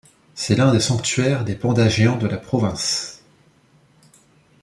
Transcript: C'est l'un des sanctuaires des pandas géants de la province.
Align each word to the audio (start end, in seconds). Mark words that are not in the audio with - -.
C'est 0.33 0.55
l'un 0.55 0.71
des 0.73 0.79
sanctuaires 0.79 1.43
des 1.45 1.53
pandas 1.53 1.87
géants 1.87 2.17
de 2.17 2.27
la 2.27 2.37
province. 2.37 3.21